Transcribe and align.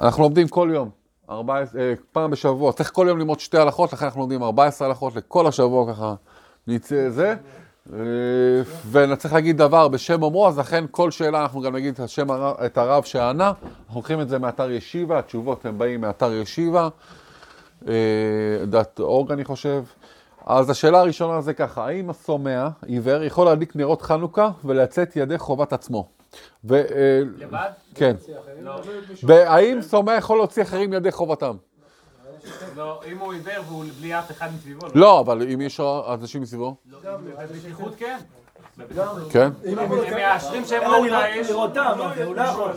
אנחנו 0.00 0.22
לומדים 0.22 0.48
כל 0.48 0.70
יום, 0.74 0.90
14, 1.30 1.80
אה, 1.80 1.92
פעם 2.12 2.30
בשבוע, 2.30 2.72
צריך 2.72 2.90
כל 2.92 3.06
יום 3.08 3.18
ללמוד 3.18 3.40
שתי 3.40 3.58
הלכות, 3.58 3.92
לכן 3.92 4.04
אנחנו 4.04 4.20
לומדים 4.20 4.42
14 4.42 4.88
הלכות 4.88 5.16
לכל 5.16 5.46
השבוע 5.46 5.92
ככה 5.92 6.14
נצא 6.66 7.08
זה. 7.10 7.34
אה, 7.92 7.98
וצריך 8.90 9.34
להגיד 9.34 9.56
דבר 9.56 9.88
בשם 9.88 10.22
אומרו, 10.22 10.48
אז 10.48 10.58
לכן 10.58 10.84
כל 10.90 11.10
שאלה 11.10 11.42
אנחנו 11.42 11.60
גם 11.60 11.76
נגיד 11.76 11.94
את, 11.94 12.00
השם, 12.00 12.26
את 12.66 12.78
הרב 12.78 13.02
שענה. 13.02 13.52
אנחנו 13.86 14.00
לוקחים 14.00 14.20
את 14.20 14.28
זה 14.28 14.38
מאתר 14.38 14.70
ישיבה, 14.70 15.18
התשובות 15.18 15.66
הן 15.66 15.78
באים 15.78 16.00
מאתר 16.00 16.32
ישיבה, 16.32 16.88
אה, 17.88 17.94
דת 18.66 19.00
אורג 19.00 19.32
אני 19.32 19.44
חושב. 19.44 19.82
אז 20.46 20.70
השאלה 20.70 21.00
הראשונה 21.00 21.40
זה 21.40 21.54
ככה, 21.54 21.86
האם 21.86 22.10
הסומע, 22.10 22.68
עיוור, 22.86 23.22
יכול 23.22 23.46
להדליק 23.46 23.76
נרות 23.76 24.02
חנוכה 24.02 24.50
ולצאת 24.64 25.16
ידי 25.16 25.38
חובת 25.38 25.72
עצמו? 25.72 26.19
ו, 26.64 26.74
אה, 26.74 27.22
לבד? 27.36 27.70
כן. 27.94 28.16
לא. 28.60 28.80
והאם 29.22 29.82
סומע 29.82 30.14
יכול 30.14 30.36
להוציא 30.36 30.62
אחרים 30.62 30.92
ידי 30.92 31.12
חובתם? 31.12 31.56
לא, 32.76 33.00
אם 33.06 33.18
הוא 33.18 33.32
עיוור 33.32 33.64
והוא 33.66 33.84
בלי 34.00 34.18
אף 34.18 34.30
אחד 34.30 34.48
מסביבו, 34.54 34.86
לא. 34.86 34.92
לא, 34.94 35.20
אבל 35.20 35.42
אם 35.54 35.60
יש 35.60 35.80
אנשים 36.14 36.42
מסביבו? 36.42 36.76
בבטיחות 37.04 37.94
כן. 37.96 38.18
כן. 39.30 39.50
הם 39.66 39.88
מאשרים 40.14 40.64
שהם 40.64 40.82
ראו 40.82 41.06
את 41.06 41.12
האש. 41.12 41.50
לא 42.36 42.42
יכול. 42.42 42.72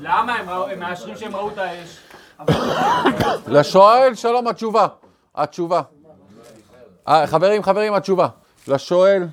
למה 0.00 0.34
הם 0.70 0.80
מאשרים 0.80 1.16
שהם 1.16 1.36
ראו 1.36 1.48
את 1.48 1.58
האש? 1.58 1.98
לשואל, 3.46 4.14
שלום, 4.14 4.46
התשובה. 4.46 4.86
התשובה. 5.34 5.82
אה, 7.08 7.26
חברים, 7.26 7.62
חברים, 7.62 7.94
התשובה. 7.94 8.28
לשואל, 8.68 9.26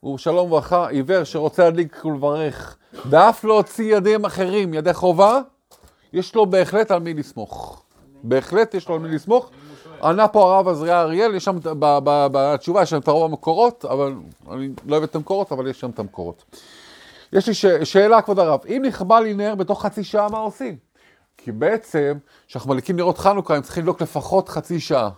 הוא 0.00 0.18
שלום 0.18 0.46
וברכה, 0.46 0.88
עיוור 0.88 1.24
שרוצה 1.24 1.64
להדליק 1.64 2.04
ולברך, 2.04 2.76
ואף 3.10 3.44
להוציא 3.44 3.96
ידיהם 3.96 4.24
אחרים, 4.24 4.74
ידי 4.74 4.94
חובה, 4.94 5.40
יש 6.12 6.34
לו 6.34 6.46
בהחלט 6.46 6.90
על 6.90 7.00
מי 7.00 7.14
לסמוך. 7.14 7.82
בהחלט 8.22 8.74
יש 8.74 8.88
לו 8.88 8.94
על 8.94 9.00
מי 9.00 9.08
לסמוך. 9.08 9.50
ענה 10.02 10.28
פה 10.28 10.54
הרב 10.54 10.68
עזריה 10.68 11.00
אריאל, 11.00 11.34
יש 11.34 11.44
שם, 11.44 11.58
בתשובה 12.32 12.82
יש 12.82 12.90
שם 12.90 12.98
את 12.98 13.08
הרוב 13.08 13.24
המקורות, 13.24 13.84
אבל 13.84 14.14
אני 14.52 14.68
לא 14.86 14.96
אוהב 14.96 15.02
את 15.02 15.16
המקורות, 15.16 15.52
אבל 15.52 15.66
יש 15.66 15.80
שם 15.80 15.90
את 15.90 15.98
המקורות. 15.98 16.44
יש 17.32 17.48
לי 17.48 17.54
ש... 17.54 17.66
שאלה, 17.66 18.22
כבוד 18.22 18.38
הרב, 18.38 18.60
אם 18.66 18.82
נכבה 18.86 19.20
לי 19.20 19.34
נר 19.34 19.54
בתוך 19.54 19.82
חצי 19.82 20.04
שעה, 20.04 20.28
מה 20.28 20.38
עושים? 20.38 20.76
כי 21.36 21.52
בעצם, 21.52 22.18
כשאנחנו 22.46 22.70
מדליקים 22.70 22.96
נרות 22.96 23.18
חנוכה, 23.18 23.56
הם 23.56 23.62
צריכים 23.62 23.82
לדלוק 23.82 24.02
לפחות 24.02 24.48
חצי 24.48 24.80
שעה. 24.80 25.10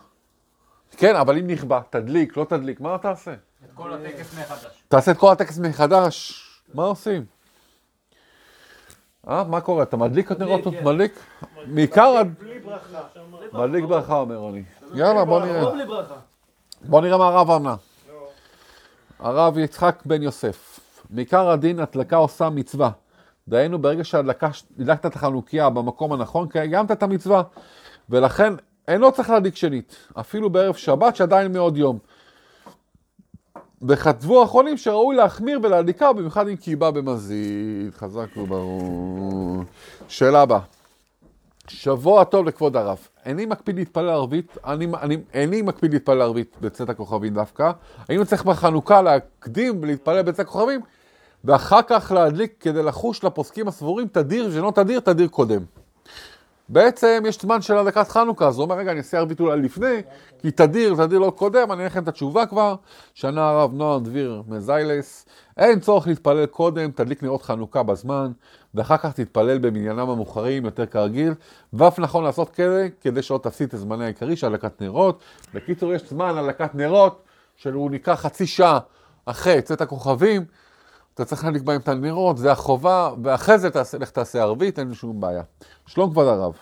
כן, 0.96 1.16
אבל 1.16 1.38
אם 1.38 1.46
נכבה, 1.46 1.80
תדליק, 1.90 2.36
לא 2.36 2.44
תדליק, 2.44 2.80
מה 2.80 2.98
תעשה? 2.98 3.32
את 3.32 3.70
כל 3.74 3.92
הטקס 3.92 4.34
מחדש. 4.38 4.82
תעשה 4.88 5.10
את 5.10 5.18
כל 5.18 5.32
הטקס 5.32 5.58
מחדש, 5.58 6.42
מה 6.74 6.84
עושים? 6.84 7.35
אה, 9.28 9.44
מה 9.44 9.60
קורה? 9.60 9.82
אתה 9.82 9.96
מדליק 9.96 10.32
את 10.32 10.38
נרות? 10.40 10.64
כן. 10.64 10.84
מדליק? 10.84 11.12
מעיקר... 11.66 12.02
הד- 12.20 12.34
בלי 12.40 12.58
ברכה. 12.58 12.98
מדליק 13.52 13.84
ברכה, 13.84 14.16
אומר 14.16 14.36
רוני. 14.36 14.62
יאללה, 14.94 15.24
בוא 15.24 15.40
נראה. 15.40 15.60
לא. 15.62 15.72
בוא 16.84 17.00
נראה 17.00 17.18
מה 17.18 17.26
הרב 17.28 17.50
ענה. 17.50 17.74
הרב 19.18 19.58
יצחק 19.58 20.02
בן 20.06 20.22
יוסף, 20.22 20.80
מעיקר 21.10 21.48
הדין 21.50 21.80
הדלקה 21.80 22.16
עושה 22.16 22.50
מצווה. 22.50 22.90
דהיינו, 23.48 23.78
ברגע 23.78 24.04
שהדלקה, 24.04 24.48
הדלקת 24.80 25.06
את 25.06 25.16
החנוכיה 25.16 25.70
במקום 25.70 26.12
הנכון, 26.12 26.48
קיימת 26.48 26.90
את 26.90 27.02
המצווה. 27.02 27.42
ולכן, 28.10 28.52
אינו 28.88 29.12
צריך 29.12 29.30
להדליק 29.30 29.56
שנית, 29.56 29.96
אפילו 30.20 30.50
בערב 30.50 30.74
שבת 30.74 31.16
שעדיין 31.16 31.52
מעוד 31.52 31.76
יום. 31.76 31.98
וכתבו 33.82 34.40
האחרונים 34.40 34.76
שראוי 34.76 35.16
להחמיר 35.16 35.60
ולהדליקה, 35.62 36.12
במיוחד 36.12 36.48
אם 36.48 36.56
קיבה 36.56 36.90
במזיד. 36.90 37.94
חזק 37.94 38.36
וברור. 38.36 39.62
שאלה 40.08 40.42
הבאה. 40.42 40.60
שבוע 41.68 42.24
טוב 42.24 42.46
לכבוד 42.46 42.76
הרב. 42.76 42.98
איני 43.24 43.46
מקפיד 43.46 43.76
להתפלל 43.76 44.08
ערבית, 44.08 44.58
אני, 44.66 44.86
אני, 45.02 45.16
איני 45.34 45.62
מקפיד 45.62 45.92
להתפלל 45.92 46.22
ערבית 46.22 46.56
בצאת 46.60 46.88
הכוכבים 46.90 47.34
דווקא. 47.34 47.70
היינו 48.08 48.26
צריך 48.26 48.44
בחנוכה 48.44 49.02
להקדים 49.02 49.78
ולהתפלל 49.82 50.22
בצאת 50.22 50.40
הכוכבים, 50.40 50.80
ואחר 51.44 51.80
כך 51.86 52.12
להדליק 52.14 52.54
כדי 52.60 52.82
לחוש 52.82 53.24
לפוסקים 53.24 53.68
הסבורים 53.68 54.08
תדיר, 54.08 54.52
שאינו 54.52 54.70
תדיר, 54.70 55.00
תדיר 55.00 55.28
קודם. 55.28 55.62
בעצם 56.68 57.22
יש 57.26 57.42
זמן 57.42 57.62
של 57.62 57.76
הדלקת 57.76 58.08
חנוכה, 58.08 58.48
אז 58.48 58.56
הוא 58.56 58.64
אומר, 58.64 58.74
רגע, 58.76 58.90
אני 58.90 58.98
אעשה 58.98 59.18
ערבית 59.18 59.40
אולי 59.40 59.60
לפני, 59.60 60.02
כי 60.38 60.50
תדיר, 60.50 60.94
תדיר 60.94 61.18
לא 61.18 61.30
קודם, 61.30 61.72
אני 61.72 61.80
אתן 61.80 61.86
לכם 61.86 62.02
את 62.02 62.08
התשובה 62.08 62.46
כבר. 62.46 62.74
שנה 63.14 63.48
הרב 63.48 63.74
נועם 63.74 64.04
דביר 64.04 64.42
מזיילס, 64.48 65.26
אין 65.56 65.80
צורך 65.80 66.06
להתפלל 66.06 66.46
קודם, 66.46 66.90
תדליק 66.90 67.22
נרות 67.22 67.42
חנוכה 67.42 67.82
בזמן, 67.82 68.32
ואחר 68.74 68.96
כך 68.96 69.12
תתפלל 69.12 69.58
במניינים 69.58 70.08
המאוחרים 70.10 70.64
יותר 70.64 70.86
כרגיל, 70.86 71.34
ואף 71.72 71.98
נכון 71.98 72.24
לעשות 72.24 72.50
כדי, 72.50 72.88
כדי 73.00 73.22
שלא 73.22 73.40
תפסיד 73.42 73.68
את 73.74 73.80
זמני 73.80 74.04
העיקרי 74.04 74.36
של 74.36 74.46
הדלקת 74.46 74.80
נרות. 74.80 75.20
בקיצור, 75.54 75.94
יש 75.94 76.02
זמן 76.10 76.38
הדלקת 76.38 76.74
נרות, 76.74 77.22
שהוא 77.56 77.90
נקרא 77.90 78.14
חצי 78.14 78.46
שעה 78.46 78.78
אחרי 79.26 79.62
צאת 79.62 79.80
הכוכבים, 79.80 80.44
אתה 81.16 81.24
צריך 81.24 81.44
להדליק 81.44 81.62
בהם 81.62 81.80
את 81.80 81.88
הנרות, 81.88 82.38
זה 82.38 82.52
החובה, 82.52 83.10
ואחרי 83.22 83.58
זה 83.58 83.70
תעשה, 83.70 83.98
לך 83.98 84.10
תעשה 84.10 84.42
ערבית, 84.42 84.78
אין 84.78 84.88
לי 84.88 84.94
שום 84.94 85.20
בעיה. 85.20 85.42
שלום 85.86 86.10
כבוד 86.10 86.26
הרב. 86.26 86.52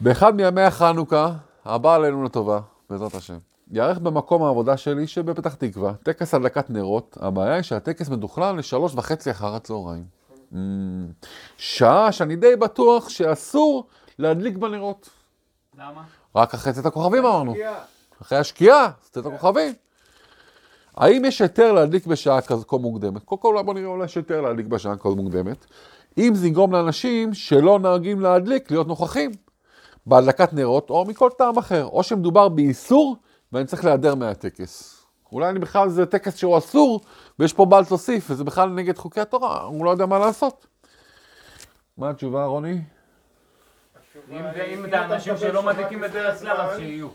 באחד 0.00 0.34
מימי 0.34 0.62
החנוכה, 0.62 1.32
הבא 1.64 1.94
עלינו 1.94 2.24
לטובה, 2.24 2.60
בעזרת 2.90 3.14
השם, 3.14 3.38
יערך 3.70 3.98
במקום 3.98 4.42
העבודה 4.42 4.76
שלי 4.76 5.06
שבפתח 5.06 5.54
תקווה, 5.54 5.92
טקס 6.02 6.34
הדלקת 6.34 6.70
נרות, 6.70 7.18
הבעיה 7.20 7.54
היא 7.54 7.62
שהטקס 7.62 8.08
מתוכנן 8.08 8.56
לשלוש 8.56 8.92
וחצי 8.94 9.30
אחר 9.30 9.54
הצהריים. 9.54 10.04
Mm, 10.52 10.56
שעה 11.56 12.12
שאני 12.12 12.36
די 12.36 12.56
בטוח 12.56 13.08
שאסור 13.08 13.86
להדליק 14.18 14.56
בנרות. 14.56 15.08
למה? 15.78 16.02
רק 16.36 16.54
אחרי 16.54 16.72
צאת 16.72 16.86
הכוכבים 16.86 17.24
אמרנו. 17.26 17.54
אחרי 18.22 18.38
השקיעה, 18.38 18.90
צאת 19.10 19.26
הכוכבים. 19.26 19.72
האם 20.96 21.24
יש 21.24 21.42
היתר 21.42 21.72
להדליק 21.72 22.06
בשעה 22.06 22.40
כזו 22.40 22.66
כה 22.66 22.76
מוקדמת? 22.76 23.24
קודם 23.24 23.40
כל 23.42 23.62
בוא 23.64 23.74
נראה 23.74 23.86
אולי 23.86 24.04
יש 24.04 24.16
היתר 24.16 24.40
להדליק 24.40 24.66
בשעה 24.66 24.96
כה 24.96 25.08
מוקדמת. 25.08 25.66
אם 26.18 26.34
זה 26.34 26.46
יגרום 26.46 26.72
לאנשים 26.72 27.34
שלא 27.34 27.78
נוהגים 27.78 28.20
להדליק, 28.20 28.70
להיות 28.70 28.86
נוכחים 28.88 29.30
בהדלקת 30.06 30.52
נרות, 30.52 30.90
או 30.90 31.04
מכל 31.04 31.30
טעם 31.38 31.58
אחר. 31.58 31.84
או 31.84 32.02
שמדובר 32.02 32.48
באיסור, 32.48 33.16
ואני 33.52 33.66
צריך 33.66 33.84
להיעדר 33.84 34.14
מהטקס. 34.14 34.98
אולי 35.32 35.48
אני 35.48 35.58
בכלל 35.58 35.88
זה 35.88 36.06
טקס 36.06 36.36
שהוא 36.36 36.58
אסור, 36.58 37.00
ויש 37.38 37.52
פה 37.52 37.64
בעל 37.64 37.84
תוסיף, 37.84 38.26
וזה 38.30 38.44
בכלל 38.44 38.68
נגד 38.68 38.98
חוקי 38.98 39.20
התורה, 39.20 39.62
הוא 39.62 39.84
לא 39.84 39.90
יודע 39.90 40.06
מה 40.06 40.18
לעשות. 40.18 40.66
מה 41.98 42.10
התשובה, 42.10 42.44
רוני? 42.44 42.78
אם 44.30 44.42
זה- 44.54 44.88
זה 44.90 45.04
אנשים 45.04 45.36
שלא 45.36 45.62
מדליקים 45.62 46.00
בדרך 46.00 46.40
כלל, 46.40 46.56
אז 46.56 46.78
שיהיו. 46.78 47.08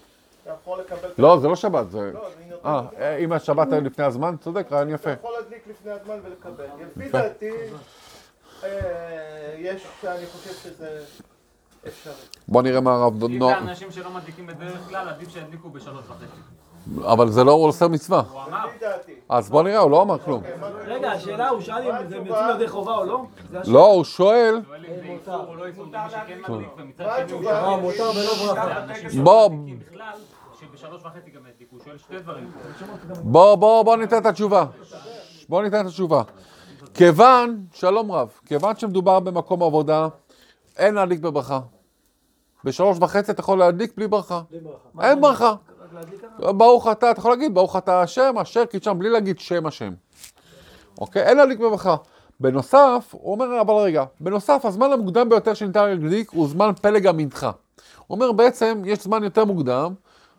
אתה 0.43 0.51
יכול 0.61 0.79
לקבל... 0.79 1.09
את 1.13 1.19
לא, 1.19 1.39
זה 1.41 1.47
לא 1.47 1.55
שבת, 1.55 1.91
זה... 1.91 2.11
אה, 2.67 2.81
לך. 2.81 3.19
אם 3.19 3.31
השבת 3.31 3.71
היה 3.71 3.81
לפני 3.81 4.05
הזמן, 4.05 4.35
צודק, 4.41 4.67
רעיון 4.71 4.89
יפה. 4.89 5.11
אתה 5.11 5.19
יכול 5.19 5.35
להדליק 5.39 5.67
לפני 5.69 5.91
הזמן 5.91 6.15
ולקבל. 6.23 6.65
לפי. 6.97 7.09
דעתי, 7.09 7.51
אה, 8.63 8.69
יש, 9.57 9.87
אני 10.03 10.25
חושב 10.25 10.53
שזה 10.53 11.03
אפשרי. 11.87 12.13
בוא 12.47 12.61
נראה 12.61 12.81
מה 12.81 12.93
הרב 12.93 13.23
אם 13.23 13.37
נועם... 13.37 13.63
זה 13.65 13.71
אנשים 13.71 13.91
שלא 13.91 14.09
מדליקים 14.09 14.47
בדרך 14.47 14.87
כלל, 14.89 15.09
עדיף 15.09 15.29
שידליקו 15.29 15.69
בשלוש 15.69 16.05
וחצי. 16.07 16.25
אבל 17.01 17.29
זה 17.29 17.43
לא 17.43 17.51
עושה 17.51 17.87
מצווה. 17.87 18.23
הוא 18.31 18.41
אמר. 18.47 18.65
אז 19.29 19.49
בוא 19.49 19.63
נראה, 19.63 19.77
הוא 19.77 19.91
לא 19.91 20.01
אמר 20.01 20.19
כלום. 20.19 20.41
רגע, 20.85 21.11
השאלה, 21.11 21.49
הוא 21.49 21.61
שאל 21.61 21.91
אם 21.91 22.07
זה 22.09 22.15
יוצאים 22.15 22.49
ידי 22.55 22.67
חובה 22.67 22.95
או 22.95 23.05
לא? 23.05 23.25
לא, 23.67 23.85
הוא 23.85 24.03
שואל, 24.03 24.55
אם 24.55 25.17
לא 25.57 25.63
הוא 25.63 25.65
התשובה? 25.65 26.09
שואל 26.99 27.47
אה, 27.47 27.77
מותר 27.77 28.11
ולא 28.15 28.53
ברכה. 28.53 28.79
בוא. 29.23 29.49
מדליקים 30.77 30.97
בכלל, 30.97 30.97
שבשלוש 30.97 31.01
וחצי 31.05 31.31
גם 31.31 31.41
ידליקו. 31.47 31.75
הוא 31.75 31.83
שואל 31.85 31.97
שתי 31.97 32.19
דברים. 32.19 32.51
בוא, 33.23 33.55
בוא, 33.55 33.83
בוא 33.83 33.95
ניתן 33.97 34.17
את 34.17 34.25
התשובה. 34.25 34.65
בוא 35.49 35.63
ניתן 35.63 35.81
את 35.81 35.85
התשובה. 35.85 36.23
כיוון, 36.93 37.65
שלום 37.73 38.11
רב, 38.11 38.31
כיוון 38.45 38.75
שמדובר 38.75 39.19
במקום 39.19 39.63
עבודה, 39.63 40.07
אין 40.77 40.93
להדליק 40.95 41.19
בברכה. 41.19 41.59
בשלוש 42.63 42.97
וחצי 43.01 43.31
אתה 43.31 43.41
יכול 43.41 43.59
להדליק 43.59 43.91
בלי 43.97 44.07
ברכה. 44.07 44.41
אין 45.01 45.21
ברכה. 45.21 45.55
ברוך 46.39 46.87
אתה, 46.87 47.11
אתה 47.11 47.19
יכול 47.19 47.31
להגיד, 47.31 47.53
ברוך 47.53 47.75
אתה 47.75 48.01
השם, 48.01 48.35
אשר 48.41 48.65
קידשם, 48.65 48.99
בלי 48.99 49.09
להגיד 49.09 49.39
שם 49.39 49.65
השם. 49.65 49.93
אוקיי? 51.01 51.23
אין 51.23 51.37
להדליק 51.37 51.59
בברכה. 51.59 51.95
בנוסף, 52.39 53.09
הוא 53.11 53.31
אומר, 53.31 53.61
אבל 53.61 53.73
רגע, 53.73 54.03
בנוסף, 54.19 54.61
הזמן 54.63 54.91
המוקדם 54.91 55.29
ביותר 55.29 55.53
שניתן 55.53 55.85
להדליק 55.85 56.29
הוא 56.29 56.47
זמן 56.47 56.71
פלג 56.81 57.07
המנחה. 57.07 57.51
הוא 58.07 58.15
אומר, 58.15 58.31
בעצם, 58.31 58.81
יש 58.85 59.03
זמן 59.03 59.23
יותר 59.23 59.45
מוקדם, 59.45 59.93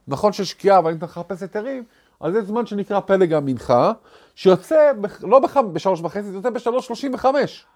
נכון 0.09 0.33
ששקיעה, 0.33 0.79
אבל 0.79 0.91
אם 0.91 0.97
אתה 0.97 1.07
מחפש 1.07 1.43
היתרים, 1.43 1.85
אז 2.21 2.35
יש 2.35 2.45
זמן 2.45 2.67
שנקרא 2.67 3.01
פלג 3.01 3.33
המנחה, 3.33 3.93
שיוצא, 4.35 4.93
בח- 5.01 5.25
לא 5.25 5.39
בח- 5.39 5.57
בשלוש 5.57 6.01
וחצי, 6.01 6.23
זה 6.23 6.37
יוצא 6.37 6.51
בשלוש 6.51 6.87
שלושים 6.87 7.15
וחמש. 7.15 7.67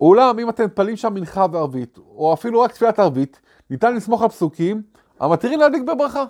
אולם, 0.00 0.38
אם 0.38 0.48
אתם 0.48 0.64
מתפללים 0.64 0.96
שם 0.96 1.14
מנחה 1.14 1.46
וערבית, 1.52 1.98
או 2.16 2.34
אפילו 2.34 2.60
רק 2.60 2.72
תפילת 2.72 2.98
ערבית, 2.98 3.40
ניתן 3.70 3.94
לסמוך 3.94 4.22
על 4.22 4.28
פסוקים 4.28 4.82
המתירים 5.20 5.60
להדליק 5.60 5.82
בברכה. 5.82 6.24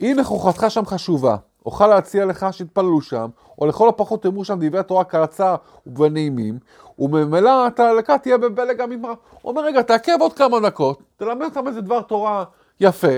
אם 0.00 0.16
נכוחתך 0.20 0.66
שם 0.68 0.86
חשובה, 0.86 1.36
אוכל 1.66 1.86
להציע 1.86 2.24
לך 2.24 2.46
שיתפללו 2.52 3.00
שם, 3.00 3.28
או 3.58 3.66
לכל 3.66 3.88
הפחות 3.88 4.22
תאמרו 4.22 4.44
שם 4.44 4.58
דברי 4.60 4.82
תורה 4.82 5.04
קרצה 5.04 5.54
ובנעימים, 5.86 6.58
וממילא 6.98 7.66
אתה 7.66 7.92
לקה 7.92 8.18
תהיה 8.18 8.38
בפלג. 8.38 8.80
הוא 8.80 9.16
אומר, 9.44 9.64
רגע, 9.64 9.82
תעכב 9.82 10.16
עוד 10.20 10.32
כמה 10.32 10.60
דקות, 10.60 11.02
תלמד 11.16 11.42
אותם 11.44 11.68
איזה 11.68 11.80
דבר 11.80 12.02
תורה 12.02 12.44
יפה, 12.80 13.08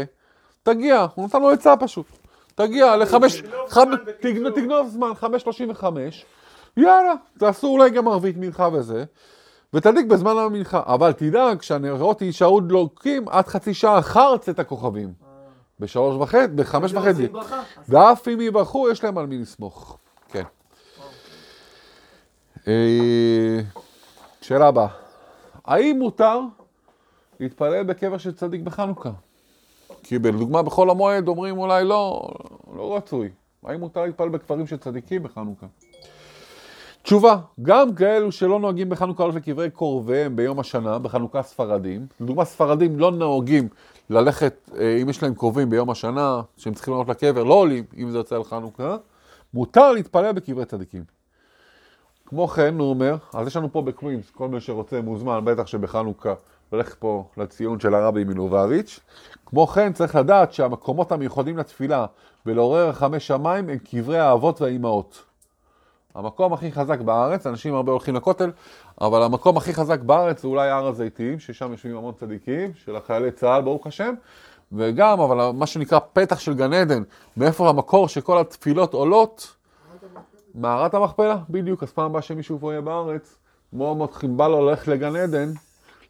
תגיע, 0.73 1.07
הוא 1.15 1.27
נתן 1.27 1.41
לו 1.41 1.51
עצה 1.51 1.77
פשוט. 1.77 2.07
תגיע 2.55 2.97
לחמש, 2.97 3.43
תגנוב 4.21 4.49
זמן 4.49 4.51
תגנוב 4.55 4.89
זמן, 4.89 5.11
5.35, 5.21 5.85
יאללה, 6.77 7.13
תעשו 7.39 7.67
אולי 7.67 7.91
גם 7.91 8.09
ערבית 8.09 8.37
מנחה 8.37 8.69
וזה, 8.73 9.05
ותדליק 9.75 10.07
בזמן 10.07 10.39
המנחה. 10.39 10.83
אבל 10.87 11.13
תדאג 11.13 11.63
שהנרות 11.63 12.23
יישארו 12.23 12.61
דלוקים 12.61 13.29
עד 13.29 13.47
חצי 13.49 13.75
שעה 13.75 13.99
אחר 13.99 14.37
צאת 14.37 14.59
הכוכבים. 14.59 15.13
בשלוש 15.81 16.17
וחצי, 16.17 16.53
בחמש 16.55 16.93
וחצי. 16.93 17.29
ואף 17.89 18.29
אם 18.29 18.41
יברכו, 18.41 18.91
יש 18.91 19.05
להם 19.05 19.19
על 19.19 19.27
מי 19.27 19.39
לסמוך. 19.39 19.99
כן. 20.29 20.43
אה, 22.69 23.61
שאלה 24.41 24.67
הבאה. 24.67 24.89
האם 25.65 25.99
מותר 25.99 26.41
להתפלל 27.41 27.83
בקבר 27.83 28.19
של 28.19 28.33
צדיק 28.33 28.61
בחנוכה? 28.61 29.11
כי 30.03 30.19
לדוגמה 30.19 30.63
בחול 30.63 30.91
המועד 30.91 31.29
אומרים 31.29 31.59
אולי 31.59 31.85
לא, 31.85 32.29
לא 32.77 32.97
רצוי. 32.97 33.29
האם 33.65 33.81
מותר 33.81 34.05
להתפלל 34.05 34.29
בקברים 34.29 34.67
של 34.67 34.77
צדיקים 34.77 35.23
בחנוכה? 35.23 35.67
תשובה, 37.03 37.37
גם 37.63 37.95
כאלו 37.95 38.33
שלא 38.33 38.61
נוהגים 38.61 38.89
בחנוכה 38.89 39.23
לעלות 39.23 39.37
לקברי 39.37 39.71
קרוביהם 39.71 40.37
ביום 40.37 40.61
השנה, 40.61 40.99
בחנוכה 40.99 41.43
ספרדים, 41.43 42.07
לדוגמה 42.21 42.45
ספרדים 42.45 42.99
לא 42.99 43.11
נוהגים 43.11 43.69
ללכת, 44.11 44.71
אה, 44.79 44.99
אם 45.03 45.09
יש 45.09 45.23
להם 45.23 45.35
קרובים 45.35 45.71
ביום 45.71 45.91
השנה, 45.91 46.43
שהם 46.57 46.75
צריכים 46.75 46.95
לעלות 46.95 47.09
לקבר, 47.09 47.45
לא 47.45 47.55
עולים, 47.55 47.85
אם 47.97 48.11
זה 48.11 48.19
יוצא 48.19 48.37
על 48.37 48.45
חנוכה, 48.45 48.97
מותר 49.55 49.93
להתפלל 49.93 50.33
בקברי 50.33 50.65
צדיקים. 50.65 51.05
כמו 52.27 52.49
כן, 52.49 52.79
הוא 52.79 52.91
אומר, 52.91 53.17
אז 53.35 53.47
יש 53.47 53.57
לנו 53.57 53.73
פה 53.73 53.83
בקווינס, 53.83 54.31
כל 54.31 54.49
מי 54.49 54.61
שרוצה 54.61 55.01
מוזמן, 55.01 55.41
בטח 55.45 55.67
שבחנוכה, 55.67 56.35
הולך 56.71 56.95
פה 56.99 57.25
לציון 57.37 57.81
של 57.81 57.95
הרבי 57.95 58.25
מלובביץ'. 58.25 59.01
כמו 59.47 59.67
כן, 59.67 59.93
צריך 59.93 60.15
לדעת 60.15 60.53
שהמקומות 60.53 61.13
המיוחדים 61.13 61.59
לתפילה 61.59 62.07
ולעורר 62.47 62.89
רחמי 62.89 63.21
שמיים 63.21 63.69
הם 63.69 63.79
קברי 63.79 64.19
האבות 64.19 64.61
והאימהות. 64.61 65.25
המקום 66.15 66.53
הכי 66.53 66.73
חזק 66.73 67.01
בארץ, 67.01 67.47
אנשים 67.47 67.75
הרבה 67.75 67.93
הולכים 67.93 68.15
לכותל, 68.15 68.51
אבל 69.01 69.23
המקום 69.23 69.57
הכי 69.57 69.75
חזק 69.75 70.01
בארץ 70.01 70.43
זה 70.43 70.49
אולי 70.49 70.71
הר 70.71 70.87
הזיתים, 70.87 71.39
ששם 71.39 71.73
יושבים 71.73 71.97
המון 71.97 72.15
צדיקים, 72.15 72.71
של 72.75 72.97
החיילי 72.97 73.31
צה"ל, 73.31 73.63
ברוך 73.63 73.87
השם, 73.87 74.15
וגם, 74.73 75.21
אבל 75.21 75.51
מה 75.51 75.67
שנקרא 75.67 75.99
פתח 76.13 76.39
של 76.39 76.55
גן 76.55 76.73
עדן, 76.73 77.03
מאיפה 77.37 77.69
המקור 77.69 78.09
שכל 78.09 78.39
התפילות 78.39 78.95
עולות? 78.95 79.57
מערת 80.55 80.95
המכפלה, 80.95 81.37
בדיוק, 81.51 81.83
אז 81.83 81.91
פעם 81.91 82.05
הבאה 82.05 82.23
שמישהו 82.23 82.59
פה 82.61 82.73
יהיה 82.73 82.81
בארץ, 82.81 83.37
מאוד 83.73 83.97
מאוד 83.97 84.11
בא 84.37 84.49
לו 84.49 84.71
לגן 84.87 85.17
עדן, 85.17 85.53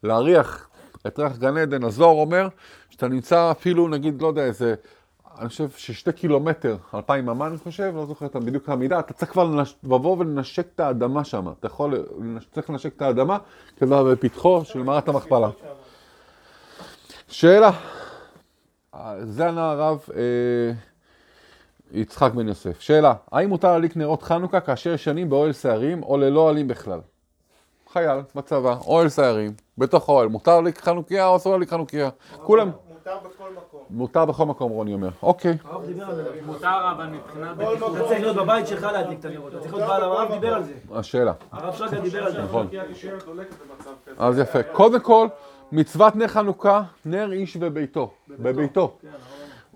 להריח 0.03 0.69
את 1.07 1.19
ריח 1.19 1.37
גן 1.37 1.57
עדן, 1.57 1.85
הזוהר 1.85 2.15
אומר, 2.21 2.49
שאתה 2.91 3.09
נמצא 3.09 3.51
אפילו, 3.51 3.89
נגיד, 3.89 4.23
לא 4.23 4.27
יודע, 4.27 4.45
איזה, 4.45 4.75
אני 5.39 5.49
חושב 5.49 5.69
ששתי 5.77 6.13
קילומטר, 6.13 6.77
אלפיים 6.95 7.29
אמה, 7.29 7.47
אני 7.47 7.59
חושב, 7.59 7.93
לא 7.97 8.07
זוכר 8.07 8.27
את 8.27 8.37
בדיוק 8.37 8.69
המידה, 8.69 8.99
אתה 8.99 9.13
צריך 9.13 9.31
כבר 9.33 9.45
לנש... 9.45 9.75
לבוא 9.85 10.17
ולנשק 10.19 10.67
את 10.75 10.81
האדמה 10.81 11.25
שם. 11.25 11.49
אתה 11.59 11.67
יכול, 11.67 11.95
לנש- 12.19 12.55
צריך 12.55 12.71
לנשק 12.71 12.97
את 12.97 13.03
האדמה, 13.03 13.39
כבר 13.79 14.05
בפתחו 14.05 14.65
של 14.65 14.83
מערת 14.83 15.09
המכפלה. 15.09 15.51
שאלה, 17.29 17.71
זה 19.23 19.49
ענה 19.49 19.71
הרב 19.71 20.05
אה, 20.17 20.73
יצחק 21.93 22.33
בן 22.33 22.49
יוסף. 22.49 22.81
שאלה, 22.81 23.15
האם 23.33 23.49
מותר 23.49 23.73
להדליק 23.73 23.97
נרות 23.97 24.23
חנוכה 24.23 24.61
כאשר 24.61 24.93
ישנים 24.93 25.31
באוהל 25.31 25.53
שערים 25.53 26.03
או 26.03 26.17
ללא 26.17 26.41
אוהלים 26.41 26.69
בכלל? 26.69 27.01
חייל 27.93 28.21
בצבא, 28.35 28.77
אוהל 28.87 29.09
שערים, 29.09 29.53
בתוך 29.79 30.09
האוהל, 30.09 30.29
מותר 30.29 30.57
להדליק 30.57 30.81
חנוכיה 30.81 31.27
או 31.27 31.37
אסור 31.37 31.53
להדליק 31.53 31.71
חנוכיה? 31.71 32.09
כולם, 32.43 32.71
מותר 32.89 33.17
בכל 33.19 33.49
מקום. 33.57 33.81
מותר 33.91 34.25
בכל 34.25 34.47
מקום, 34.47 34.73
רוני 34.73 34.93
אומר. 34.93 35.09
אוקיי. 35.23 35.57
הרב 35.65 35.87
דיבר 35.87 36.05
על 36.05 36.15
זה. 36.15 36.25
מותר 36.47 36.93
אבל 36.97 37.07
מבחינת 37.07 37.57
בטיחות. 37.57 37.97
אתה 37.97 38.05
צריך 38.05 38.21
להיות 38.21 38.37
בבית 38.37 38.67
שלך 38.67 38.83
להדליק 38.83 39.21
את 39.21 39.25
הנרות. 39.25 39.53
אתה 39.53 39.61
צריך 39.61 39.75
להיות 39.75 39.89
בעל, 39.89 40.03
הרב 40.03 40.33
דיבר 40.33 40.55
על 40.55 40.63
זה. 40.63 40.73
השאלה. 40.95 41.33
הרב 41.53 41.75
שרגא 41.75 42.01
דיבר 42.01 42.25
על 42.25 42.33
זה. 42.33 42.43
נכון. 42.43 42.67
אז 44.19 44.39
יפה. 44.39 44.63
קודם 44.63 45.01
כל, 45.01 45.29
מצוות 45.73 46.17
נר 46.17 46.29
חנוכה, 46.29 46.83
נר 47.05 47.33
איש 47.33 47.57
וביתו. 47.61 48.11
בביתו. 48.29 48.97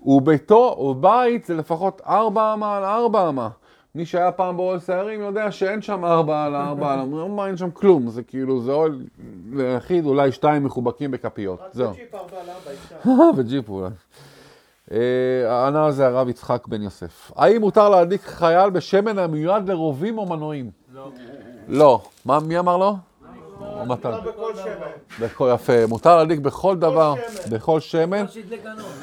וביתו, 0.05 0.75
ובית 0.79 1.45
זה 1.45 1.53
לפחות 1.53 2.01
ארבע 2.07 2.53
אמה 2.53 2.77
על 2.77 2.83
ארבע 2.83 3.29
אמה. 3.29 3.49
מי 3.95 4.05
שהיה 4.05 4.31
פעם 4.31 4.57
באוהל 4.57 4.79
שערים 4.79 5.21
יודע 5.21 5.51
שאין 5.51 5.81
שם 5.81 6.05
ארבע 6.05 6.45
על 6.45 6.55
ארבע 6.55 6.93
על 6.93 6.99
ארבע, 6.99 7.47
אין 7.47 7.57
שם 7.57 7.71
כלום. 7.71 8.09
זה 8.09 8.23
כאילו, 8.23 8.61
זה 8.61 8.71
אוהל 8.71 9.01
ליחיד, 9.51 10.05
אולי 10.05 10.31
שתיים 10.31 10.63
מחובקים 10.63 11.11
בכפיות. 11.11 11.59
רק 11.61 11.73
זהו. 11.73 11.91
בצ'יפ 11.91 12.15
ארבע 12.15 12.37
על 12.41 12.49
ארבע, 12.49 12.71
אפשר. 12.71 13.29
וג'יפ 13.37 13.69
אולי. 13.69 13.89
אה, 14.91 15.67
ענה 15.67 15.85
על 15.85 15.91
זה 15.91 16.07
הרב 16.07 16.29
יצחק 16.29 16.67
בן 16.67 16.81
יוסף. 16.81 17.31
האם 17.35 17.61
מותר 17.61 17.89
להדליק 17.89 18.21
חייל 18.21 18.69
בשמן 18.69 19.19
המיועד 19.19 19.69
לרובים 19.69 20.17
או 20.17 20.25
מנועים? 20.25 20.71
לא. 20.93 21.11
לא. 21.67 22.01
מה, 22.25 22.39
מי 22.39 22.59
אמר 22.59 22.77
לו? 22.77 22.95
או 23.61 23.85
מתן. 23.85 24.11
מותר 24.11 24.21
בכל 24.21 24.55
שמן. 24.55 25.25
בכל 25.25 25.51
יפה. 25.53 25.87
מותר 25.87 26.17
להדליק 26.17 26.39
בכל 26.39 26.75
דבר. 26.75 27.13
בכל 27.51 27.79
שמן. 27.79 28.25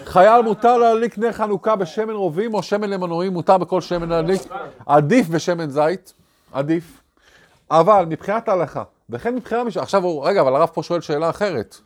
חייל 0.04 0.42
מותר 0.42 0.78
להדליק 0.78 1.18
נר 1.18 1.32
חנוכה 1.32 1.76
בשמן 1.76 2.14
רובים 2.14 2.54
או 2.54 2.62
שמן 2.62 2.90
למנועים, 2.90 3.32
מותר 3.32 3.58
בכל 3.58 3.80
שמן 3.80 4.08
להדליק. 4.08 4.42
עדיף 4.86 5.28
בשמן 5.28 5.70
זית, 5.70 6.14
עדיף. 6.52 7.00
אבל 7.70 8.04
מבחינת 8.08 8.48
ההלכה, 8.48 8.82
וכן 9.10 9.34
מבחינה 9.34 9.64
מש... 9.64 9.76
עכשיו 9.76 10.04
הוא, 10.04 10.26
רגע, 10.28 10.40
אבל 10.40 10.56
הרב 10.56 10.68
פה 10.72 10.82
שואל 10.82 11.00
שאלה 11.00 11.30
אחרת. 11.30 11.76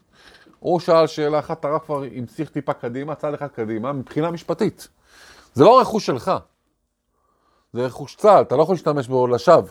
הוא 0.58 0.80
שאל 0.80 1.06
שאלה 1.06 1.38
אחת, 1.38 1.64
הרב 1.64 1.78
כבר 1.78 2.02
המשיך 2.16 2.50
טיפה 2.50 2.72
קדימה, 2.72 3.14
צעד 3.14 3.34
אחד 3.34 3.46
קדימה, 3.46 3.92
מבחינה 3.92 4.30
משפטית. 4.30 4.88
זה 5.54 5.64
לא 5.64 5.80
רכוש 5.80 6.06
שלך, 6.06 6.32
זה 7.72 7.86
רכוש 7.86 8.16
צה"ל, 8.16 8.42
אתה 8.42 8.56
לא 8.56 8.62
יכול 8.62 8.74
להשתמש 8.74 9.08
בו 9.08 9.26
לשווא. 9.26 9.70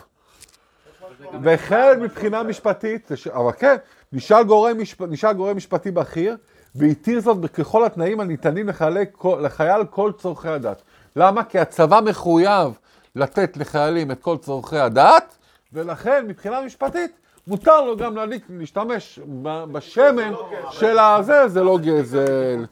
וכן 1.42 2.00
מבחינה 2.00 2.42
משפטית, 2.42 3.08
אבל 3.32 3.52
כן, 3.52 3.76
נשאל 4.12 4.44
גורם, 4.44 4.80
משפ... 4.80 5.02
נשאל 5.02 5.32
גורם 5.32 5.56
משפטי 5.56 5.90
בכיר, 5.90 6.36
והתיר 6.74 7.20
זאת 7.20 7.50
ככל 7.50 7.84
התנאים 7.84 8.20
הניתנים 8.20 8.68
לחיילי, 8.68 9.04
לחייל 9.40 9.84
כל 9.90 10.12
צורכי 10.18 10.48
הדת. 10.48 10.82
למה? 11.16 11.44
כי 11.44 11.58
הצבא 11.58 12.00
מחויב 12.00 12.72
לתת 13.16 13.56
לחיילים 13.56 14.10
את 14.10 14.22
כל 14.22 14.36
צורכי 14.36 14.78
הדת, 14.78 15.36
ולכן 15.72 16.24
מבחינה 16.28 16.60
משפטית 16.60 17.10
מותר 17.46 17.80
לו 17.80 17.96
גם 17.96 18.16
להדליק, 18.16 18.44
להשתמש 18.50 19.20
בשמן 19.42 20.32
של 20.70 20.98
הזה, 20.98 21.48
זה 21.48 21.62
לא 21.62 21.78
גזל. 21.78 22.64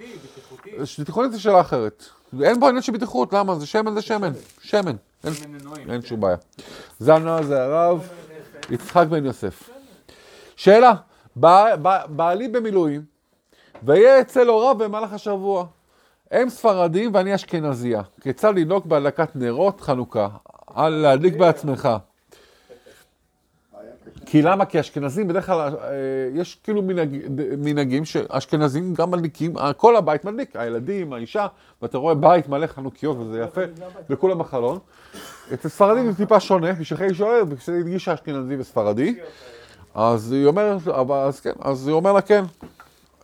בטיחותית 0.98 1.32
זה 1.32 1.40
שאלה 1.40 1.60
אחרת. 1.60 2.04
אין 2.42 2.60
פה 2.60 2.68
עניין 2.68 2.82
של 2.82 2.92
בטיחות, 2.92 3.32
למה? 3.32 3.54
זה 3.54 3.66
שמן 3.66 3.94
זה 3.94 4.02
שמן. 4.02 4.32
שמן. 4.60 4.96
אין, 5.88 6.02
שום 6.02 6.20
בעיה. 6.20 6.36
זה 6.98 7.14
ענה 7.14 7.42
זה 7.42 7.62
הרב 7.62 8.08
יצחק 8.70 9.06
בן 9.10 9.24
יוסף. 9.26 9.70
שאלה, 10.56 10.92
בע- 11.36 11.76
בע- 11.76 12.06
בעלי 12.06 12.48
במילואים, 12.48 13.02
ויהיה 13.82 14.20
אצל 14.20 14.48
הוריו 14.48 14.74
במהלך 14.74 15.12
השבוע. 15.12 15.66
הם 16.30 16.48
ספרדים 16.48 17.14
ואני 17.14 17.34
אשכנזייה. 17.34 18.02
כיצד 18.20 18.54
לנהוג 18.58 18.88
בהדלקת 18.88 19.36
נרות 19.36 19.80
חנוכה? 19.80 20.28
על 20.74 20.92
להדליק 20.92 21.36
בעצמך. 21.36 21.88
כי 24.32 24.42
למה? 24.42 24.64
כי 24.64 24.80
אשכנזים 24.80 25.28
בדרך 25.28 25.46
כלל, 25.46 25.58
אה, 25.58 25.88
יש 26.34 26.58
כאילו 26.64 26.82
מנהג, 26.82 27.08
מנהגים 27.58 28.04
שאשכנזים 28.04 28.94
גם 28.94 29.10
מדליקים, 29.10 29.58
אה, 29.58 29.72
כל 29.72 29.96
הבית 29.96 30.24
מדליק, 30.24 30.56
הילדים, 30.56 31.12
האישה, 31.12 31.46
ואתה 31.82 31.98
רואה 31.98 32.14
בית 32.14 32.48
מלא 32.48 32.66
חנוכיות 32.66 33.16
וזה 33.20 33.40
יפה, 33.40 33.60
וכולם 34.10 34.38
בחלון. 34.38 34.78
אצל 35.54 35.68
ספרדים 35.68 36.10
זה 36.10 36.16
טיפה 36.16 36.40
שונה, 36.40 36.72
בשביל 36.72 37.02
היא 37.02 37.14
שואלת, 37.14 37.48
בשביל 37.48 37.76
הדגישה 37.76 38.14
אשכנזי 38.14 38.56
וספרדי. 38.56 39.18
אז 39.94 40.32
היא 40.32 40.46
אומרת, 40.46 40.80
אז 41.12 41.40
כן, 41.40 41.52
אז 41.60 41.86
היא 41.86 41.94
אומר 41.94 42.12
לה 42.12 42.20
כן. 42.20 42.44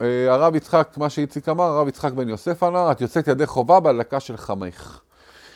אה, 0.02 0.34
הרב 0.34 0.56
יצחק, 0.56 0.94
מה 0.96 1.10
שאיציק 1.10 1.48
אמר, 1.48 1.64
הרב 1.64 1.88
יצחק 1.88 2.12
בן 2.12 2.28
יוסף 2.28 2.62
ענה, 2.62 2.92
את 2.92 3.00
יוצאת 3.00 3.28
ידי 3.28 3.46
חובה 3.46 3.80
בהדלקה 3.80 4.20
של 4.20 4.36
חמך. 4.36 5.00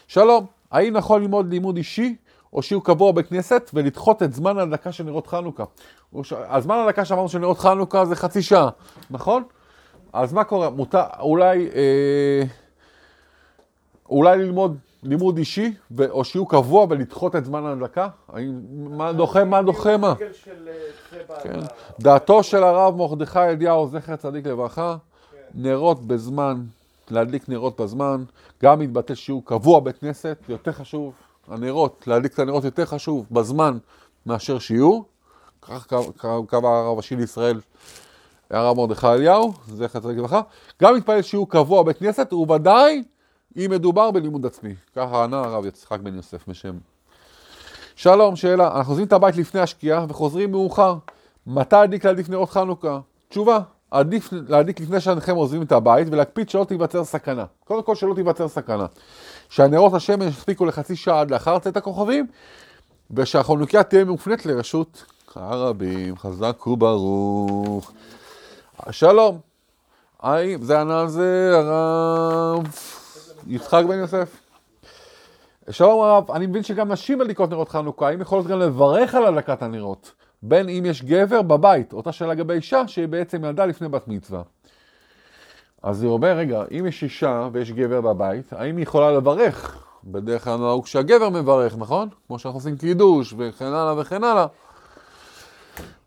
שלום, 0.09 0.47
האם 0.71 0.97
נכון 0.97 1.23
ללמוד 1.23 1.51
לימוד 1.51 1.77
אישי 1.77 2.17
או 2.53 2.63
שיעור 2.63 2.85
קבוע 2.85 3.13
בכנסת 3.13 3.71
ולדחות 3.75 4.23
את 4.23 4.33
זמן 4.33 4.59
ההדלקה 4.59 4.93
של 4.93 5.05
נרות 5.05 5.27
חנוכה? 5.27 5.65
ש- 6.23 6.33
הזמן 6.33 6.75
ההדלקה 6.77 7.05
שאמרנו 7.05 7.29
של 7.29 7.39
נרות 7.39 7.59
חנוכה 7.59 8.05
זה 8.05 8.17
חצי 8.17 8.43
שעה, 8.43 8.69
נכון? 9.11 9.43
אז 10.13 10.33
מה 10.33 10.45
קורה? 10.45 10.71
מותר, 10.71 11.03
אולי, 11.21 11.69
אה, 11.75 12.43
אולי 14.11 14.39
ללמוד 14.39 14.77
לימוד 15.03 15.37
אישי 15.39 15.75
ו- 15.91 16.11
או 16.11 16.25
שיעור 16.25 16.51
קבוע 16.51 16.87
ולדחות 16.91 17.37
את 17.37 17.45
זמן 17.45 17.65
ההדלקה? 17.65 18.09
מה 18.71 19.13
דוחה, 19.13 19.45
מה 19.45 19.63
דוחה 19.63 19.97
מה? 19.97 20.15
אה, 21.31 21.41
כן. 21.43 21.61
דעתו 22.01 22.43
של 22.43 22.63
הרב 22.63 22.97
מרדכי 22.97 23.39
אליהו, 23.39 23.89
זכר 23.89 24.17
צדיק 24.17 24.47
לברכה, 24.47 24.97
נרות 25.55 26.07
בזמן 26.07 26.63
להדליק 27.11 27.49
נרות 27.49 27.81
בזמן, 27.81 28.25
גם 28.63 28.79
מתבטא 28.79 29.15
שיעור 29.15 29.43
קבוע 29.45 29.81
בית 29.81 29.99
כנסת, 29.99 30.37
יותר 30.49 30.73
חשוב, 30.73 31.13
הנרות, 31.53 32.05
להדליק 32.07 32.35
את 32.35 32.39
הנרות 32.39 32.65
יותר 32.65 32.85
חשוב 32.87 33.27
בזמן 33.31 33.79
מאשר 34.27 34.59
שיעור. 34.59 35.05
כך 35.63 35.87
קבע- 36.47 36.69
הרב 36.69 36.95
הראשי 36.95 37.17
לישראל, 37.17 37.61
הרב 38.51 38.77
מרדכי 38.77 39.07
אליהו, 39.07 39.53
זכר 39.69 40.01
צדיק 40.01 40.19
לברכה. 40.19 40.41
גם 40.83 40.97
מתפלל 40.97 41.23
שיעור 41.23 41.49
קבוע 41.51 41.83
בבית 41.83 41.99
כנסת, 41.99 42.29
וודאי 42.33 43.03
אם 43.57 43.71
מדובר 43.71 44.11
בלימוד 44.11 44.47
עצמי. 44.47 44.75
ככה 44.97 45.25
ענה 45.25 45.41
הרב 45.41 45.67
יצחק 45.67 46.01
בן 46.01 46.15
יוסף 46.17 46.49
משם. 46.49 46.79
שלום, 47.97 48.37
שאלה, 48.37 48.77
אנחנו 48.77 48.93
עוזבים 48.93 49.07
את 49.07 49.13
הבית 49.13 49.37
לפני 49.37 49.61
השקיעה 49.61 50.07
וחוזרים 50.09 50.51
מאוחר. 50.51 50.95
מתי 51.47 51.77
עדיף 51.77 52.05
להדליק 52.05 52.29
נרות 52.29 52.51
חנוכה? 52.51 53.01
תשובה, 53.29 53.59
עדיף 53.93 54.29
להדליק 54.49 54.81
לפני 54.81 55.01
שאינכם 55.01 55.37
עוזבים 55.37 55.63
את 55.63 55.73
הבית 55.73 56.09
ולהקפיד 56.11 56.51
שלא 56.51 56.65
תיווצר 56.65 57.05
סכנה. 57.05 57.45
קודם 57.65 57.83
כל 57.83 57.95
שלא 57.95 58.15
תיווצר 58.15 58.49
סכנה. 58.49 58.87
שהנרות 59.49 59.95
השמש 59.95 60.35
יספיקו 60.35 60.67
לחצי 60.67 60.97
שעה 60.97 61.21
עד 61.21 61.31
לאחר 61.31 61.59
צאת 61.59 61.77
הכוכבים, 61.77 62.27
ושהחנוכיה 63.11 63.83
תהיה 63.83 64.05
מופנית 64.05 64.47
לרשות 64.47 65.05
הרבים, 65.35 66.19
חזק 66.19 66.67
וברוך. 66.67 67.93
שלום, 68.91 69.39
האם, 70.21 70.63
זה 70.63 70.81
ענה 70.81 71.01
על 71.01 71.09
זה 71.09 71.51
הרב 71.55 72.67
יצחק 73.47 73.85
בן 73.89 73.99
יוסף. 73.99 74.37
שלום 75.71 76.03
הרב, 76.03 76.31
אני 76.31 76.47
מבין 76.47 76.63
שגם 76.63 76.93
נשים 76.93 77.19
מדליקות 77.19 77.51
נרות 77.51 77.69
חנוכה, 77.69 78.09
האם 78.09 78.21
יכולות 78.21 78.47
גם 78.47 78.59
לברך 78.59 79.15
על 79.15 79.27
הדלקת 79.27 79.63
הנרות? 79.63 80.13
בין 80.43 80.69
אם 80.69 80.83
יש 80.87 81.05
גבר 81.05 81.43
בבית, 81.43 81.93
אותה 81.93 82.13
שאלה 82.13 82.33
לגבי 82.33 82.55
אישה 82.55 82.89
שהיא 82.89 83.09
בעצם 83.09 83.45
ילדה 83.45 83.67
לפני 83.67 83.89
בת 83.89 84.09
מצווה. 84.09 84.43
אז 85.83 86.03
היא 86.03 86.11
אומר, 86.11 86.37
רגע, 86.37 86.63
אם 86.79 86.87
יש 86.87 87.03
אישה 87.03 87.49
ויש 87.53 87.73
גבר 87.73 88.01
בבית, 88.01 88.53
האם 88.53 88.77
היא 88.77 88.83
יכולה 88.83 89.13
לברך? 89.13 89.85
בדרך 90.05 90.45
כלל 90.45 90.57
נהוג 90.57 90.87
שהגבר 90.87 91.29
מברך, 91.29 91.77
נכון? 91.79 92.09
כמו 92.27 92.39
שאנחנו 92.39 92.59
עושים 92.59 92.77
קידוש 92.77 93.35
וכן 93.39 93.65
הלאה 93.65 94.01
וכן 94.01 94.25
הלאה. 94.25 94.47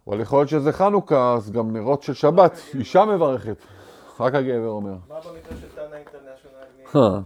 אבל 0.07 0.21
יכול 0.21 0.39
להיות 0.39 0.49
שזה 0.49 0.71
חנוכה, 0.71 1.33
אז 1.33 1.51
גם 1.51 1.77
נרות 1.77 2.03
של 2.03 2.13
שבת, 2.13 2.59
אישה 2.73 3.05
מברכת. 3.05 3.57
רק 4.19 4.35
הגבר 4.35 4.67
אומר. 4.67 4.95
מה 5.09 5.15
במקרה 5.15 5.57
של 5.61 5.67
טאנה 5.75 5.95
אינטרנשיונל? 5.95 7.21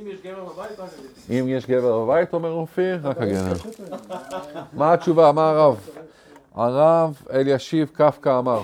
אם 0.00 0.06
יש 0.06 0.20
גבר 0.24 0.44
בבית, 0.44 0.80
רק 0.80 0.88
אני. 1.28 1.40
אם 1.40 1.48
יש 1.48 1.66
גבר 1.66 2.04
בבית, 2.04 2.32
אומר 2.34 2.50
אופיר, 2.52 2.98
רק 3.02 3.16
הגבר. 3.20 3.52
מה 4.72 4.92
התשובה? 4.92 5.32
מה 5.32 5.50
הרב? 5.50 5.80
הרב 6.54 7.22
אלישיב 7.32 7.90
קפקא 7.92 8.38
אמר, 8.38 8.60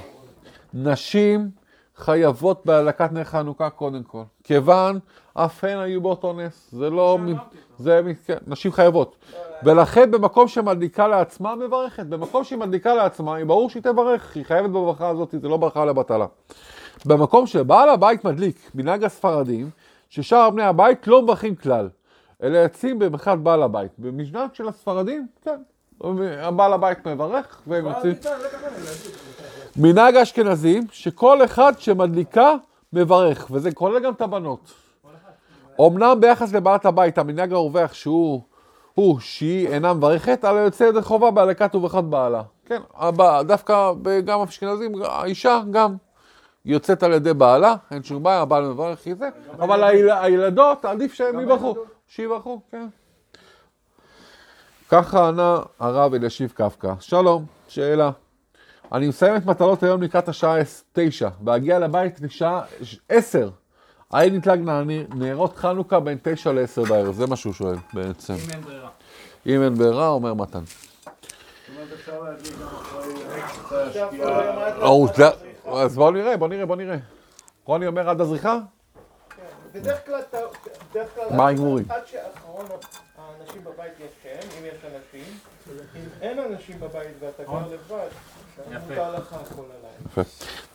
נשים 0.75 1.51
חייבות 1.97 2.67
בהדלקת 2.67 3.13
נר 3.13 3.25
חנוכה 3.25 3.71
קודם 3.71 4.03
כל, 4.03 4.23
כיוון 4.45 4.99
אף 5.35 5.65
הן 5.65 5.79
היו 5.79 6.01
באותו 6.01 6.33
נס, 6.33 6.69
זה 6.73 6.91
לא... 6.91 7.19
מ- 7.19 7.35
זה, 7.79 8.01
כן, 8.27 8.37
נשים 8.47 8.73
חייבות. 8.73 9.17
ולכן 9.63 10.11
במקום 10.11 10.49
שמדליקה 10.49 11.09
לעצמה, 11.09 11.55
מברכת. 11.55 12.07
במקום 12.07 12.45
שהיא 12.45 12.59
מדליקה 12.59 12.95
לעצמה, 12.95 13.35
היא 13.35 13.45
ברור 13.45 13.71
שהיא 13.71 13.83
תברך, 13.83 14.37
היא 14.37 14.45
חייבת 14.45 14.71
בברכה 14.71 15.09
הזאת, 15.09 15.35
זה 15.43 15.49
לא 15.49 15.57
ברכה 15.57 15.85
לבטלה. 15.85 16.27
במקום 17.07 17.47
שבעל 17.47 17.89
הבית 17.89 18.25
מדליק, 18.25 18.71
מנהג 18.75 19.05
הספרדים, 19.05 19.71
ששאר 20.11 20.51
בני 20.51 20.63
הבית 20.63 21.07
לא 21.07 21.23
מברכים 21.23 21.57
כלל, 21.57 21.89
אלא 22.43 22.59
יוצאים 22.59 22.99
במחאת 22.99 23.39
בעל 23.39 23.63
הבית. 23.63 23.91
במנהג 23.99 24.55
של 24.55 24.69
הספרדים, 24.69 25.27
כן. 25.45 25.61
הבעל 26.39 26.73
הבית 26.73 27.07
מברך, 27.07 27.61
והם 27.67 27.87
יוצאים. 27.87 28.15
מנהג 29.77 30.17
האשכנזים, 30.17 30.87
שכל 30.93 31.45
אחד 31.45 31.73
שמדליקה 31.79 32.55
מברך, 32.93 33.47
וזה 33.51 33.73
כולל 33.73 33.99
גם 33.99 34.13
את 34.13 34.21
הבנות. 34.21 34.73
אמנם 35.87 36.17
ביחס 36.21 36.53
לבעלת 36.53 36.87
הבית, 36.87 37.19
המנהג 37.19 37.53
הרווח 37.53 37.93
שהוא, 37.93 38.43
הוא 38.95 39.21
שהיא 39.21 39.69
אינה 39.69 39.93
מברכת, 39.95 40.45
על 40.45 40.57
היוצא 40.59 40.85
ידי 40.85 41.03
חובה 41.03 41.31
בהדלקת 41.31 41.75
וברכת 41.75 42.05
בעלה. 42.05 42.43
כן, 42.67 42.81
הבע- 42.95 43.43
דווקא 43.43 43.93
גם 44.25 44.41
האשכנזים, 44.41 44.93
האישה 45.05 45.61
גם 45.71 45.97
יוצאת 46.65 47.03
על 47.03 47.13
ידי 47.13 47.35
בעלה, 47.35 47.75
אין 47.91 48.03
שום 48.03 48.23
בעיה, 48.23 48.41
הבעל 48.41 48.65
מברך 48.65 48.99
היא 49.07 49.15
זה, 49.15 49.29
אבל 49.59 49.85
היל- 49.85 50.11
הילדות, 50.11 50.85
עדיף 50.85 51.15
שהם 51.15 51.41
יברכו, 51.41 51.75
שיברכו, 52.09 52.61
כן. 52.71 52.87
ככה 54.89 55.29
ענה 55.29 55.59
הרב 55.81 56.15
אלישיב 56.15 56.53
קפקא. 56.55 56.93
שלום, 57.01 57.45
שאלה. 57.69 58.11
אני 58.93 59.09
מסיים 59.09 59.37
את 59.37 59.47
מטלות 59.47 59.83
היום 59.83 60.03
לקראת 60.03 60.29
השעה 60.29 60.57
9, 60.93 61.29
ואגיע 61.45 61.79
לבית 61.79 62.21
לשעה 62.21 62.63
10. 63.09 63.51
האם 64.11 64.35
נתלג 64.37 64.61
נ- 64.61 65.23
נרות 65.23 65.57
חנוכה 65.57 66.01
בין 66.01 66.19
9 66.23 66.53
ל-10 66.53 66.89
בערב? 66.89 67.15
זה 67.15 67.27
מה 67.27 67.37
שהוא 67.37 67.53
שואל 67.53 67.77
בעצם. 67.93 68.35
אם 68.35 68.51
אין 68.53 68.61
ברירה. 68.61 68.89
אם 69.47 69.63
אין 69.63 69.75
ברירה, 69.75 70.09
אומר 70.09 70.35
מתן. 70.35 70.63
אפשר 71.95 72.23
להדליק 72.23 72.53
גם 72.61 72.67
אחרי 72.67 73.15
אז 75.73 75.95
בואו 75.97 76.11
נראה, 76.11 76.37
בואו 76.37 76.51
נראה, 76.51 76.67
בואו 76.67 76.79
נראה. 76.79 76.97
רוני 77.65 77.87
אומר 77.87 78.11
עד 78.11 78.21
הזריחה? 78.21 78.59
בדרך 79.73 80.07
כלל, 80.07 80.21
אתה- 80.31 80.39
בדרך 80.91 81.15
כלל, 81.15 81.37
מה 81.37 81.47
ההימורים? 81.47 81.85
עד 81.89 82.07
שאחרון 82.07 82.67
האנשים 83.19 83.65
בבית 83.65 83.93
יש 84.01 84.11
שם, 84.23 84.49
אם 84.61 84.65
יש 84.67 84.75
אנשים, 84.85 85.25
אם 85.97 86.01
אין 86.21 86.39
אנשים 86.39 86.81
בבית 86.81 87.09
ואתה 87.21 87.43
גר 87.45 87.59
לבד, 87.73 88.09
עליי. 90.17 90.25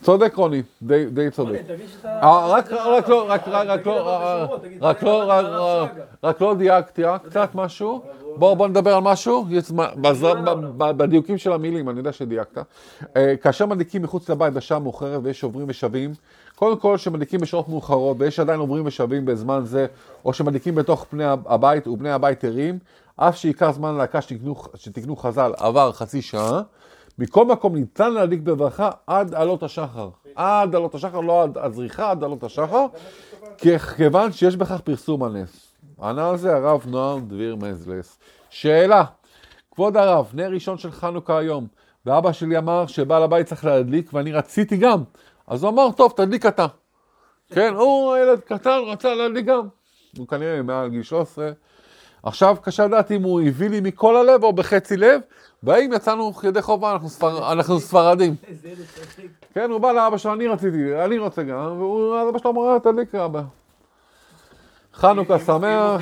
צודק 0.01 0.33
רוני, 0.35 0.61
די 0.81 1.31
צודק. 1.31 1.61
אה, 2.05 2.47
רק 2.47 2.71
לא, 2.71 2.95
רק 2.97 3.09
רק 3.09 3.47
רק 3.47 3.85
לא, 3.85 4.09
אה, 4.09 4.45
רק 4.81 5.03
לא, 5.03 5.23
רק- 5.27 5.91
רק 6.23 6.41
לא 6.41 6.53
דייקתי, 6.55 7.05
אה, 7.05 7.17
קצת 7.19 7.49
משהו. 7.53 8.01
בואו 8.37 8.55
בוא 8.55 8.67
נדבר 8.67 8.95
על 8.95 9.01
משהו, 9.01 9.45
בדיוקים 10.77 11.37
של 11.37 11.51
המילים, 11.51 11.89
אני 11.89 11.97
יודע 11.97 12.11
שדייקת. 12.11 12.65
כאשר 13.41 13.65
מדליקים 13.65 14.01
מחוץ 14.01 14.29
לבית 14.29 14.53
בשעה 14.53 14.79
מאוחרת 14.79 15.19
ויש 15.23 15.43
עוברים 15.43 15.65
ושבים, 15.69 16.13
קודם 16.55 16.77
כל 16.77 16.97
שמדליקים 16.97 17.39
בשעות 17.39 17.69
מאוחרות 17.69 18.17
ויש 18.19 18.39
עדיין 18.39 18.59
עוברים 18.59 18.83
ושבים 18.85 19.25
בזמן 19.25 19.61
זה, 19.65 19.85
או 20.25 20.33
שמדליקים 20.33 20.75
בתוך 20.75 21.05
פני 21.09 21.23
הבית 21.25 21.87
ובני 21.87 22.11
הבית 22.11 22.43
ערים, 22.43 22.79
אף 23.15 23.37
שעיקר 23.37 23.71
זמן 23.71 23.95
להקה 23.95 24.21
שתקנו, 24.21 24.55
שתקנו 24.75 25.15
חז"ל 25.15 25.51
עבר 25.57 25.91
חצי 25.91 26.21
שעה, 26.21 26.61
מכל 27.19 27.45
מקום 27.45 27.75
ניתן 27.75 28.13
להדליק 28.13 28.41
בברכה 28.41 28.89
עד 29.07 29.33
עלות 29.33 29.63
השחר. 29.63 30.09
עד 30.35 30.75
עלות 30.75 30.95
השחר, 30.95 31.19
לא 31.19 31.43
עד 31.43 31.57
הזריחה, 31.57 32.11
עד 32.11 32.23
עלות 32.23 32.43
השחר, 32.43 32.85
כי- 33.57 33.79
כיוון 33.79 34.31
שיש 34.31 34.55
בכך 34.55 34.81
פרסום 34.81 35.23
הנס. 35.23 35.75
ענה 36.01 36.29
על 36.29 36.37
זה 36.37 36.55
הרב 36.55 36.85
נועם 36.87 37.27
דביר 37.27 37.55
מזלס. 37.55 38.19
שאלה, 38.49 39.03
כבוד 39.71 39.97
הרב, 39.97 40.31
נר 40.33 40.49
ראשון 40.49 40.77
של 40.77 40.91
חנוכה 40.91 41.37
היום, 41.37 41.67
ואבא 42.05 42.31
שלי 42.31 42.57
אמר 42.57 42.87
שבעל 42.87 43.23
הבית 43.23 43.47
צריך 43.47 43.65
להדליק, 43.65 44.09
ואני 44.13 44.31
רציתי 44.33 44.77
גם. 44.77 45.03
אז 45.47 45.63
הוא 45.63 45.71
אמר, 45.71 45.91
טוב, 45.91 46.13
תדליק 46.15 46.45
אתה. 46.45 46.65
כן, 47.49 47.73
הוא 47.73 48.17
ילד 48.17 48.39
קטן, 48.39 48.79
רצה 48.87 49.13
להדליק 49.15 49.45
גם. 49.45 49.67
הוא 50.17 50.27
כנראה 50.27 50.61
מעל 50.61 50.89
גיל 50.89 51.03
13. 51.03 51.51
עכשיו 52.25 52.57
קשה 52.61 52.85
לדעת 52.85 53.11
אם 53.11 53.23
הוא 53.23 53.41
הביא 53.41 53.69
לי 53.69 53.81
מכל 53.81 54.15
הלב 54.15 54.43
או 54.43 54.53
בחצי 54.53 54.97
לב, 54.97 55.21
והאם 55.63 55.93
יצאנו 55.93 56.33
ידי 56.43 56.61
חובה, 56.61 56.93
אנחנו, 56.93 57.09
ספר... 57.09 57.51
אנחנו 57.51 57.79
ספרדים. 57.79 58.35
כן, 59.53 59.69
הוא 59.71 59.79
בא 59.79 59.91
לאבא 59.91 60.17
שלו, 60.17 60.33
אני 60.33 60.47
רציתי, 60.47 61.03
אני 61.05 61.17
רוצה 61.17 61.43
גם, 61.43 61.57
והוא, 61.57 62.17
אז 62.17 62.29
אבא 62.29 62.39
שלו 62.39 62.51
אמר, 62.51 62.79
תדליק 62.79 63.15
אבא. 63.15 63.41
חנוכה 64.93 65.39
שמח. 65.39 66.01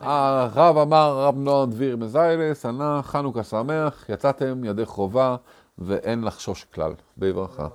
הרב 0.00 0.78
אמר, 0.78 0.96
הרב 0.96 1.36
נועם 1.38 1.70
דביר 1.70 1.96
מזיילס, 1.96 2.66
ענה, 2.66 3.00
חנוכה 3.02 3.42
שמח, 3.42 4.04
יצאתם 4.08 4.64
ידי 4.64 4.86
חובה 4.86 5.36
ואין 5.78 6.24
לחשוש 6.24 6.66
כלל, 6.74 6.92
בברכה. 7.18 7.68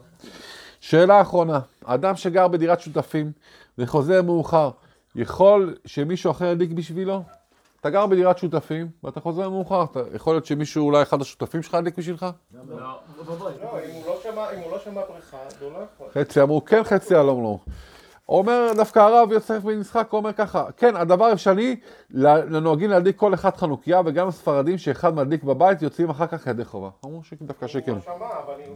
שאלה 0.80 1.22
אחרונה, 1.22 1.60
אדם 1.86 2.16
שגר 2.16 2.48
בדירת 2.48 2.80
שותפים 2.80 3.32
וחוזר 3.78 4.22
מאוחר, 4.22 4.70
יכול 5.16 5.76
שמישהו 5.86 6.32
אחר 6.32 6.46
ידליק 6.46 6.72
בשבילו? 6.72 7.24
אתה 7.86 7.94
גר 7.94 8.06
בדירת 8.06 8.38
שותפים 8.38 8.88
ואתה 9.04 9.20
חוזר 9.20 9.50
מאוחר, 9.50 9.84
אתה, 9.84 10.00
יכול 10.14 10.34
להיות 10.34 10.46
שמישהו, 10.46 10.86
אולי 10.86 11.02
אחד 11.02 11.22
השותפים 11.22 11.62
שלך 11.64 11.74
ידליק 11.74 11.98
בשבילך? 11.98 12.26
לא. 12.70 12.76
לא, 12.78 13.00
אם 13.26 13.96
הוא 13.96 14.06
לא 14.06 14.80
שמע- 14.84 15.02
לא 15.02 15.02
בריכה, 15.10 15.38
אז 15.48 15.62
הוא 15.62 15.72
לא 15.72 15.78
יכול. 15.78 16.08
חצי 16.22 16.42
אמרו 16.42 16.66
כן, 16.66 16.84
חצי 16.84 17.16
אלום 17.16 17.44
לא. 17.44 17.58
אומר 18.30 18.72
דווקא 18.76 19.00
הרב 19.00 19.32
יוסף 19.32 19.60
בן 19.64 19.82
יצחק, 19.82 20.14
אומר 20.14 20.34
ככה, 20.34 20.66
כן, 20.78 20.96
הדבר 20.96 21.34
אפשרי, 21.34 21.76
לנוהגים 22.12 22.90
להדליק 22.90 23.16
כל 23.18 23.34
אחד 23.34 23.56
חנוכיה, 23.58 24.02
וגם 24.06 24.28
הספרדים 24.28 24.78
שאחד 24.78 25.16
מדליק 25.16 25.44
בבית, 25.44 25.82
יוצאים 25.82 26.10
אחר 26.10 26.28
כך 26.28 26.48
ידי 26.48 26.66
חובה. 26.66 26.90
אמרו 27.06 27.24
שדווקא 27.24 27.68
שכן. 27.68 27.92
הוא 27.92 27.98
לא 27.98 28.18
שמע, 28.18 28.26
אבל 28.46 28.54
אם... 28.68 28.74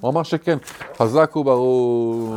הוא 0.00 0.10
אמר 0.10 0.22
שכן. 0.22 0.58
חזק 0.96 1.36
וברור. 1.36 2.34